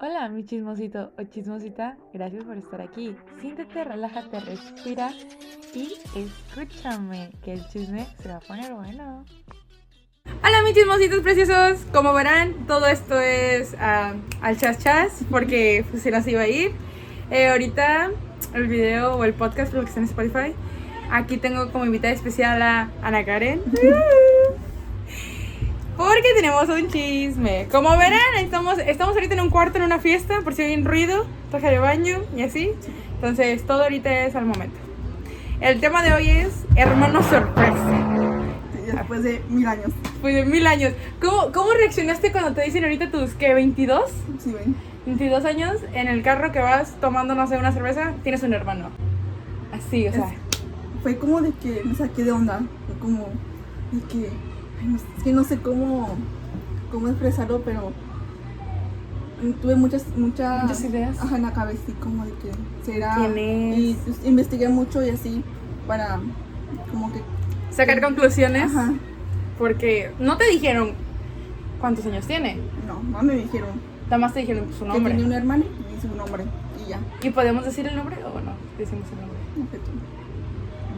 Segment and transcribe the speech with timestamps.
[0.00, 3.14] Hola, mi chismosito o chismosita, gracias por estar aquí.
[3.40, 5.12] Siéntete, relájate, respira
[5.74, 9.24] y escúchame, que el chisme se va a poner bueno.
[10.44, 16.02] Hola mis chismositos preciosos, como verán todo esto es ah, al chas chas porque pues,
[16.02, 16.72] se las iba a ir.
[17.30, 18.10] Eh, ahorita
[18.54, 20.54] el video o el podcast, lo que está en Spotify,
[21.10, 23.62] aquí tengo como invitada especial a Ana Karen.
[26.02, 27.68] Porque tenemos un chisme.
[27.70, 30.84] Como verán, estamos, estamos ahorita en un cuarto en una fiesta, por si hay un
[30.84, 32.72] ruido, traje de baño y así.
[33.14, 34.76] Entonces, todo ahorita es al momento.
[35.60, 38.18] El tema de hoy es hermano sorpresa.
[38.84, 39.92] Después de mil años.
[40.20, 40.92] Pues de mil años.
[41.20, 44.10] ¿Cómo, ¿Cómo reaccionaste cuando te dicen ahorita tus, qué, 22?
[44.40, 44.74] Sí, ven.
[45.06, 48.90] 22 años, en el carro que vas tomando, no sé, una cerveza, tienes un hermano.
[49.72, 50.34] Así, o sea.
[51.04, 52.60] Fue como de que me saqué de onda.
[52.88, 53.28] Fue como
[53.92, 54.51] de que.
[54.86, 56.08] No es que no sé cómo,
[56.90, 57.92] cómo expresarlo, pero
[59.60, 61.18] tuve muchas, muchas, Muchas ideas.
[61.20, 62.50] ajá, en la cabeza, y como de que
[62.84, 63.16] será.
[63.16, 63.78] ¿Quién es?
[63.78, 65.42] Y pues, investigué mucho y así
[65.86, 66.20] para
[66.90, 67.20] como que.
[67.70, 68.64] Sacar conclusiones.
[68.64, 68.92] Ajá.
[69.58, 70.92] Porque no te dijeron
[71.80, 72.58] cuántos años tiene.
[72.86, 73.70] No, no me dijeron
[74.04, 75.12] Nada más te dijeron su que nombre.
[75.12, 75.64] tenía un hermano
[75.96, 76.44] y su nombre.
[76.84, 77.00] Y ya.
[77.22, 78.52] ¿Y podemos decir el nombre o no?
[78.78, 79.38] Decimos el nombre.
[79.56, 79.90] No sé tú.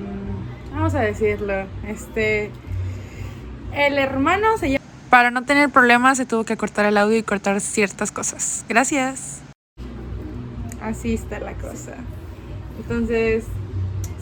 [0.00, 1.52] Mm, Vamos a decirlo.
[1.86, 2.50] Este.
[3.74, 4.84] El hermano se llama.
[5.08, 8.64] Para no tener problemas, se tuvo que cortar el audio y cortar ciertas cosas.
[8.68, 9.40] Gracias.
[10.82, 11.92] Así está la cosa.
[12.78, 13.44] Entonces,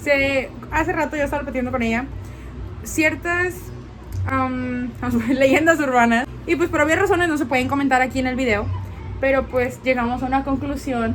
[0.02, 2.06] se, hace rato yo estaba platicando con ella
[2.84, 3.54] ciertas
[4.26, 4.90] am,
[5.30, 6.26] leyendas urbanas.
[6.46, 8.66] Y pues por obvias razones no se pueden comentar aquí en el video.
[9.20, 11.14] Pero pues llegamos a una conclusión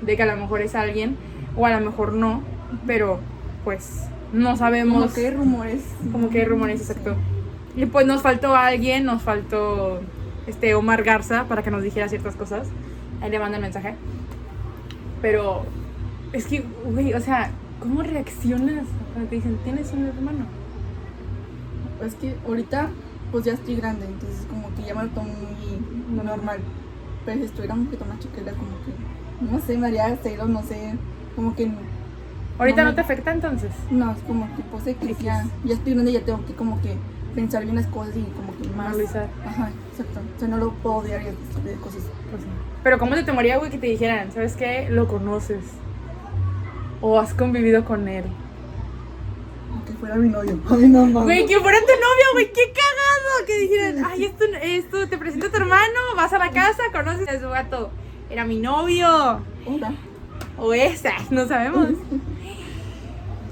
[0.00, 1.16] de que a lo mejor es alguien
[1.56, 2.42] o a lo mejor no.
[2.86, 3.20] Pero
[3.64, 5.02] pues no sabemos.
[5.02, 5.82] Como que hay rumores.
[6.10, 7.16] Como que hay rumores, exacto.
[7.76, 10.00] Y pues nos faltó alguien, nos faltó
[10.46, 12.68] este Omar Garza para que nos dijera ciertas cosas.
[13.20, 13.94] Ahí le mando el mensaje.
[15.22, 15.64] Pero
[16.32, 20.46] es que, güey, o sea, ¿cómo reaccionas cuando te dicen, tienes un hermano?
[22.04, 22.90] Es que ahorita
[23.30, 26.58] pues ya estoy grande, entonces como que ya me lo tomo muy normal.
[27.24, 30.62] Pero si estuviera un poquito más chiquita, como que, no sé, me haría cero, no
[30.62, 30.96] sé,
[31.34, 31.70] como que,
[32.58, 33.70] ¿Ahorita No, no te afecta entonces?
[33.90, 36.96] no, es como que pues que ya, ya estoy grande, ya tengo que como que
[37.34, 38.88] pensar bien las cosas y como que más.
[38.88, 39.28] Analizar.
[39.46, 40.20] Ajá, exacto.
[40.36, 42.02] O sea, no lo puedo odiar y tipo de cosas.
[42.30, 42.42] Pues.
[42.82, 44.88] Pero ¿cómo te tomaría, güey, que te dijeran, ¿sabes qué?
[44.90, 45.64] Lo conoces.
[47.00, 48.24] O has convivido con él.
[49.72, 50.58] Aunque fuera mi novio.
[50.70, 51.24] Ay, no mames.
[51.24, 53.46] Güey, que fuera tu novio, güey, qué cagado.
[53.46, 57.28] Que dijeran, ay, esto, esto, te presento a tu hermano, vas a la casa, conoces
[57.28, 57.90] a su gato.
[58.30, 59.40] Era mi novio.
[59.66, 59.94] Hola.
[60.58, 61.88] O esa, no sabemos.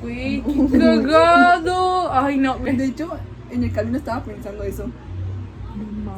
[0.02, 2.10] Güey, qué cagado.
[2.10, 2.56] Ay, no.
[2.56, 3.10] De hecho,
[3.50, 4.86] en el camino estaba pensando eso.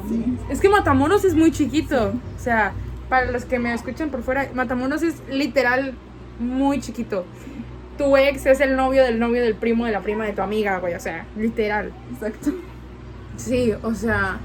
[0.09, 0.37] Sí.
[0.49, 2.13] Es que Matamoros es muy chiquito.
[2.37, 2.73] O sea,
[3.09, 5.93] para los que me escuchan por fuera, Matamoros es literal
[6.39, 7.25] muy chiquito.
[7.97, 10.79] Tu ex es el novio del novio del primo de la prima de tu amiga,
[10.79, 10.95] güey.
[10.95, 11.91] O sea, literal.
[12.13, 12.51] Exacto.
[13.37, 14.37] Sí, o sea.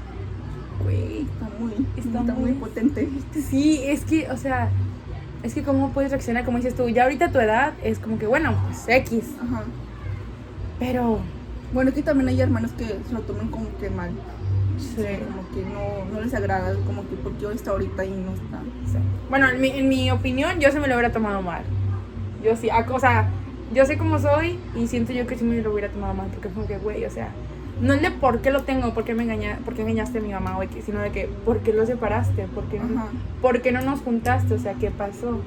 [0.83, 1.21] Güey.
[1.21, 3.09] Está muy, Está está, muy- muy potente.
[3.49, 4.69] Sí, es que, o sea.
[5.41, 8.27] Es que cómo puedes reaccionar, como dices tú, ya ahorita tu edad es como que,
[8.27, 9.23] bueno, pues X.
[9.41, 9.63] Ajá.
[10.79, 11.19] Pero.
[11.73, 14.11] Bueno, que también hay hermanos que se lo toman como que mal.
[14.77, 14.95] Sí.
[15.27, 18.59] Como que no, no les agrada, como que porque hoy está ahorita y no está.
[18.91, 18.97] Sí.
[19.29, 21.61] Bueno, en mi, en mi opinión, yo se me lo hubiera tomado mal.
[22.43, 23.29] Yo sí, a- o sea,
[23.73, 26.49] yo sé cómo soy y siento yo que sí me lo hubiera tomado mal, porque
[26.49, 27.29] fue como que, güey, o sea,
[27.81, 30.21] no es de por qué lo tengo, por qué me, engaña, por qué engañaste a
[30.21, 32.43] mi mamá, güey, sino de que, ¿por qué lo separaste?
[32.47, 33.07] ¿Por qué, no-
[33.41, 34.53] por qué no nos juntaste?
[34.53, 35.39] O sea, ¿qué pasó?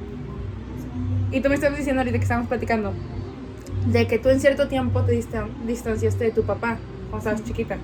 [1.31, 2.93] Y tú me estás diciendo ahorita que estábamos platicando,
[3.87, 6.79] de que tú en cierto tiempo te dista- distanciaste de tu papá,
[7.11, 7.79] cuando estabas chiquita.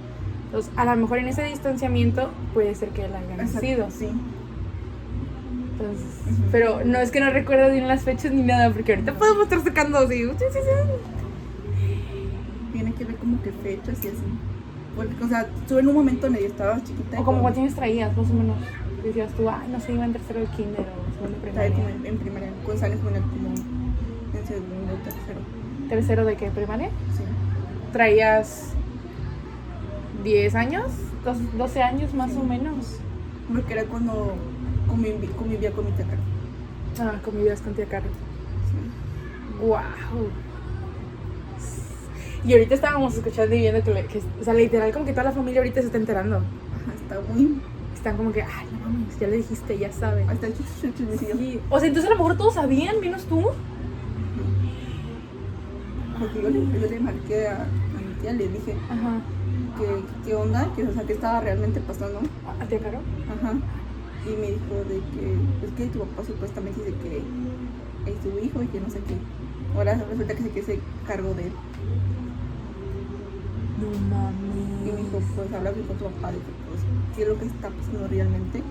[0.46, 3.88] Entonces, a lo mejor en ese distanciamiento puede ser que él haya nacido.
[3.90, 4.08] Sí.
[5.72, 6.42] Entonces, Ujú.
[6.50, 9.62] pero no es que no recuerdo bien las fechas ni nada, porque ahorita podemos estar
[9.62, 10.24] sacando así.
[10.24, 11.82] sí, sí, sí.
[12.72, 14.16] Tiene que ver como que fechas y así.
[14.96, 17.20] Porque, o sea, estuve en un momento en el que estaba chiquita.
[17.20, 18.56] O como cuántos años traías, más o menos.
[19.04, 21.72] Decías tú, ay, no sé, iba en tercero de kinder o segundo de primaria.
[21.74, 22.48] como en, en primaria.
[22.66, 25.40] Con él como en segundo o tercero.
[25.88, 26.50] ¿Tercero de qué?
[26.50, 26.88] ¿Primaria?
[27.16, 27.22] Sí.
[27.92, 28.72] ¿Traías
[30.22, 30.86] 10 años?
[31.24, 32.98] Dos- ¿12 años más o menos?
[33.52, 34.34] Porque era cuando
[34.88, 36.26] convivía con mi tía Carmen.
[37.00, 38.12] Ah, convivías con tía Carlos.
[38.70, 39.64] Sí.
[39.66, 39.78] ¡Wow!
[42.44, 45.24] Y ahorita estábamos escuchando y viendo que, le- que, o sea, literal, como que toda
[45.24, 46.36] la familia ahorita se está enterando.
[46.36, 47.60] Ajá, está muy.
[47.94, 50.22] Están como que, ay, no mames, ya le dijiste, ya sabe.
[50.22, 51.36] El chismecillo.
[51.36, 51.60] Sí.
[51.68, 53.44] O sea, entonces a lo mejor todos sabían, menos tú.
[56.18, 57.66] Porque yo le, yo le marqué a, a
[58.00, 59.20] mi tía, le dije Ajá.
[59.78, 62.20] que qué onda, que, o sea, qué estaba realmente pasando.
[62.60, 62.98] ¿A tía Caro?
[63.32, 63.52] Ajá.
[64.26, 68.62] y me dijo de que, es que tu papá supuestamente dice que es tu hijo
[68.62, 69.14] y que no sé qué.
[69.76, 71.52] Ahora resulta que se que se cargó de él.
[73.80, 74.94] No Y mames.
[74.94, 76.80] me dijo, pues habla con tu papá, de que pues,
[77.14, 78.62] qué es lo que está pasando realmente.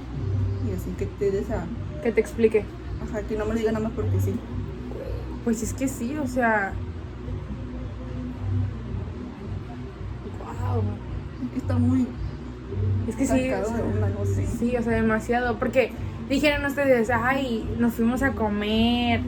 [0.68, 1.66] Y así que te des a,
[2.04, 2.66] Que te explique.
[3.08, 4.34] ajá, que no me lo diga nada más porque sí.
[5.46, 6.74] Pues es que sí, o sea.
[10.82, 11.46] Wow.
[11.46, 12.08] Es que está muy
[13.08, 13.32] Es que sí.
[13.34, 14.48] o sea, no sé.
[14.48, 15.58] Sí, o sea, demasiado.
[15.60, 15.92] Porque
[16.30, 19.22] dijeron ustedes, ay, nos fuimos a comer,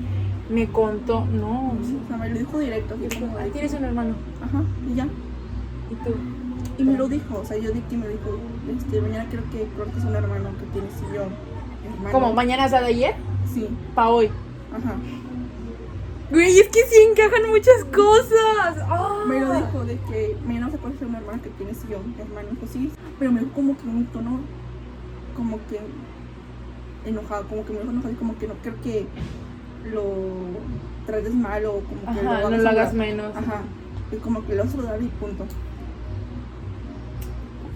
[0.49, 1.25] me contó.
[1.25, 2.95] No, o sea, O sea, me lo dijo directo.
[2.99, 4.15] que- tienes un hermano.
[4.43, 5.05] Ajá, y ya.
[5.91, 6.15] Y tú.
[6.77, 8.37] Y me lo dijo, o sea, yo di que me dijo,
[8.77, 11.29] este, mañana creo que cortes un hermano que tiene sillón.
[11.93, 12.11] Hermano.
[12.11, 13.15] Como mañana es de ayer,
[13.53, 14.27] Sí, pa' hoy.
[14.71, 14.95] ajá.
[16.31, 18.77] Güey, es que sí encajan muchas cosas.
[18.87, 19.23] Ah.
[19.27, 22.49] Me lo dijo de que mañana vas a conocer una hermana que tiene sillón, hermano.
[22.51, 24.39] Dijo, sí, pero me dijo como que un tono,
[25.35, 25.79] como que
[27.09, 29.07] enojado, como que me dijo enojado y como que no creo que
[29.91, 30.03] lo
[31.07, 33.35] trates mal o como que Ajá, no hagas lo hagas menos.
[33.35, 33.61] Ajá,
[34.11, 35.45] y como que lo vas a saludar y punto.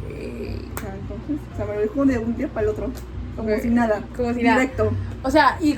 [0.07, 0.57] Güey.
[0.75, 2.91] O sea, entonces, o sea, me lo dijo de un día para el otro,
[3.35, 4.01] como si nada.
[4.15, 4.59] Como si nada.
[4.61, 4.91] Directo.
[5.23, 5.75] O sea, y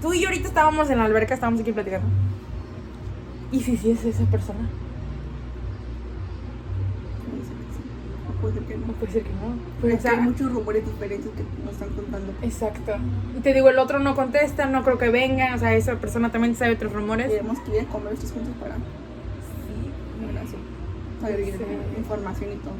[0.00, 2.06] tú y yo ahorita estábamos en la alberca, estábamos aquí platicando.
[3.52, 4.60] ¿Y si sí es esa persona?
[7.24, 8.32] Sí.
[8.40, 9.56] Puede ser que No puede ser que no.
[9.80, 12.32] Pues, o sea, hay muchos rumores diferentes que nos están contando.
[12.42, 12.92] Exacto.
[13.36, 15.54] Y te digo, el otro no contesta, no creo que venga.
[15.54, 17.28] O sea, esa persona también sabe otros rumores.
[17.28, 18.76] Queremos que ir a comer estos juntos para
[20.20, 20.56] bueno, así,
[21.20, 21.64] saber bien Sí.
[21.98, 22.74] información y todo.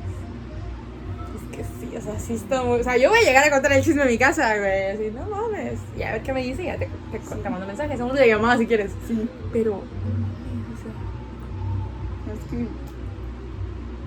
[1.51, 2.81] Es que sí, o sea, sí está muy...
[2.81, 4.91] O sea, yo voy a llegar a contar el chisme en mi casa, güey.
[4.93, 5.79] Así, no mames.
[5.99, 7.95] Y a ver qué me dice ya te, te, te mando mensaje.
[7.95, 8.93] Hacemos una llamada si quieres.
[9.07, 9.75] Sí, Pero...
[9.77, 9.83] o
[12.27, 12.67] sea, es que.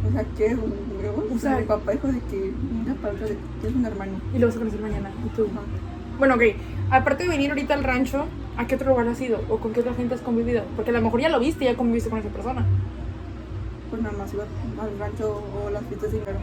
[0.08, 0.56] O sea, ¿qué?
[0.56, 2.54] O O sea- mi papá dijo de que
[2.84, 4.14] una para otra de que tienes un hermano.
[4.34, 5.12] Y lo vas a conocer mañana.
[5.26, 5.46] Y tú...
[5.52, 5.62] Ajá.
[6.20, 6.42] Bueno, ok.
[6.92, 8.26] Aparte de venir ahorita al rancho,
[8.58, 9.42] ¿a qué otro lugar has ido?
[9.50, 10.64] ¿O con qué otra gente has convivido?
[10.76, 12.66] Porque a lo mejor ya lo viste y ya conviviste con esa persona.
[13.90, 16.42] Pues nada más iba al rancho o las fiestas de invierno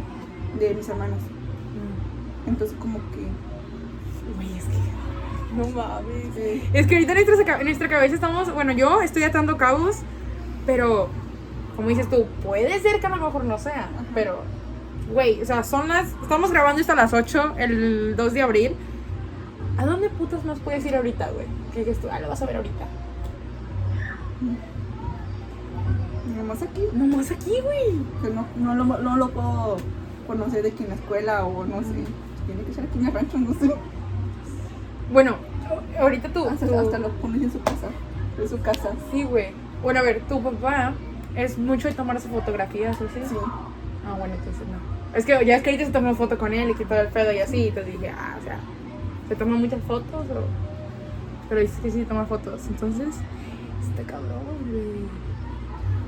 [0.67, 1.19] de mis hermanos.
[2.49, 3.29] Entonces, como que.
[4.37, 5.57] Güey, es que...
[5.57, 6.37] No mames.
[6.73, 8.53] Es que ahorita en nuestra, en nuestra cabeza estamos...
[8.53, 9.99] Bueno, yo estoy atando cabos,
[10.67, 11.09] pero...
[11.77, 14.43] Como dices tú, puede ser que a lo mejor no sea, pero...
[15.13, 16.09] Güey, o sea, son las...
[16.23, 18.77] Estamos grabando esto a las 8, el 2 de abril.
[19.79, 21.47] ¿A dónde putas más puedes ir ahorita, güey?
[21.73, 22.85] Que dices tú, ah, lo vas a ver ahorita.
[26.31, 26.83] nada más aquí.
[26.93, 27.99] Nomás aquí, güey.
[28.23, 29.79] Que no, no, lo, no lo puedo
[30.29, 32.05] conocer de que en la escuela o no sé.
[32.47, 33.75] Tiene que ser aquí en el rancho, no sé.
[35.13, 35.35] Bueno,
[35.99, 36.47] ahorita tú...
[36.47, 37.89] Hasta, tú- hasta lo pones en su casa.
[38.41, 38.91] En su casa.
[39.11, 39.49] Sí, güey.
[39.83, 40.93] Bueno, a ver, tu papá
[41.35, 43.21] es mucho de tomarse fotografías, ¿o sí?
[43.29, 43.37] Sí.
[44.07, 45.17] Ah, bueno, entonces no.
[45.19, 47.33] Es que ya es que ahorita se tomó foto con él y todo el pedo
[47.33, 48.61] y así, y entonces dije, ah, o sea,
[49.29, 50.45] ¿se toman muchas fotos o...?
[51.49, 53.09] Pero dice que sí toma fotos, entonces,
[53.89, 55.09] está cabrón, güey.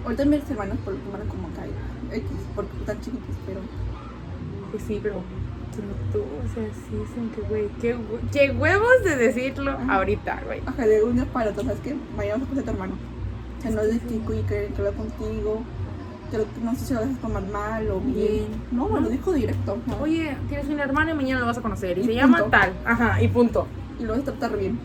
[0.05, 1.65] Ahorita mis hermanos por lo como acá
[2.13, 3.61] X, porque están chiquitos, pero
[4.71, 5.17] Pues sí, pero,
[6.13, 7.97] tú, o sea, sí, dicen que, güey, qué,
[8.33, 9.95] qué huevos de decirlo Ajá.
[9.97, 10.61] ahorita, güey.
[10.67, 11.97] ajá, de un día para otro, ¿sabes qué?
[12.17, 12.95] Mañana vamos a conocer a tu hermano.
[13.59, 13.99] O sea, no es de
[14.47, 15.63] que habla contigo,
[16.63, 18.15] no sé si lo vas a tomar mal o bien.
[18.15, 18.47] Bien.
[18.71, 19.79] No, me lo dijo directo.
[19.87, 19.97] ajá.
[20.01, 22.51] Oye, tienes un hermano y mañana lo vas a conocer, y, Y se llama punto.
[22.57, 23.67] tal, ajá, y punto.
[23.99, 24.79] Y lo vas a tratar bien.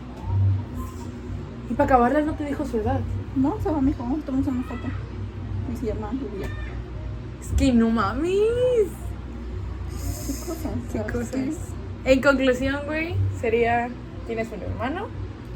[1.70, 3.00] Y para acabarla no te dijo su edad.
[3.34, 4.88] No, se va, me dijo, vamos a tomar una foto.
[5.72, 6.48] Y se llama Julia.
[7.40, 8.88] Es que no mames.
[10.26, 10.72] ¿Qué cosas?
[10.92, 11.12] Qué ¿sabes?
[11.12, 11.30] cosas.
[11.32, 11.56] Sí,
[12.04, 13.88] En conclusión, güey, sería,
[14.26, 15.06] tienes un hermano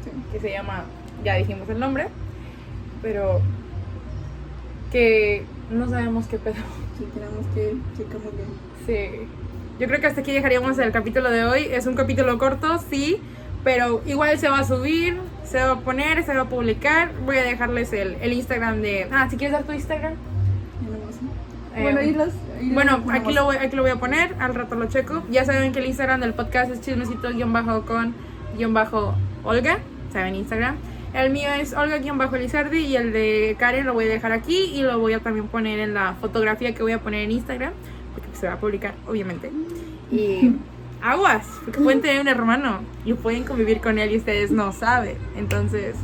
[0.03, 0.11] sí.
[0.31, 0.85] que se llama,
[1.23, 2.07] ya dijimos el nombre,
[3.01, 3.41] pero
[4.91, 6.55] que no sabemos qué pedo.
[6.97, 8.49] Sí, tenemos que checar muy bien.
[8.85, 9.27] Sí.
[9.79, 11.67] Yo creo que hasta aquí dejaríamos el capítulo de hoy.
[11.71, 13.19] Es un capítulo corto, sí,
[13.63, 17.11] pero igual se va a subir, se va a poner, se va a publicar.
[17.25, 19.07] Voy a dejarles el, el Instagram de...
[19.11, 20.13] Ah, si quieres dar tu Instagram.
[20.81, 21.79] Y no.
[21.79, 22.33] Eh, bueno, los.
[22.61, 25.23] Bueno, aquí lo, voy, aquí lo voy a poner, al rato lo checo.
[25.29, 29.79] Ya saben que el Instagram del podcast es chismecito-con-olga.
[30.13, 30.75] Saben Instagram.
[31.13, 34.97] El mío es Olga-Lizardi y el de Karen lo voy a dejar aquí y lo
[34.99, 37.73] voy a también poner en la fotografía que voy a poner en Instagram,
[38.13, 39.51] porque se va a publicar, obviamente.
[40.09, 40.55] Y
[41.01, 45.17] aguas, porque pueden tener un hermano y pueden convivir con él y ustedes no saben.
[45.35, 45.97] Entonces,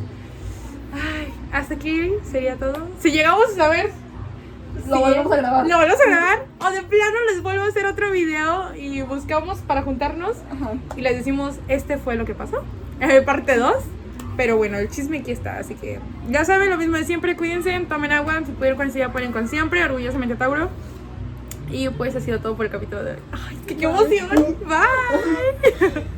[0.94, 2.90] ay, hasta aquí sería todo.
[3.00, 3.70] Si llegamos a
[4.88, 5.68] Lo volvemos a grabar.
[5.68, 6.46] Lo volvemos a grabar.
[6.60, 10.74] O de plano les vuelvo a hacer otro video y buscamos para juntarnos Ajá.
[10.96, 12.64] y les decimos, este fue lo que pasó.
[13.00, 13.76] Eh, parte 2.
[14.38, 17.78] Pero bueno, el chisme aquí está, así que ya saben lo mismo de siempre, cuídense,
[17.90, 20.70] tomen agua, si pudieron con ya pueden con siempre, orgullosamente Tauro.
[21.72, 23.18] Y pues ha sido todo por el capítulo de hoy.
[23.32, 24.30] ¡Ay, qué, qué emoción!
[24.66, 26.04] ¡Bye!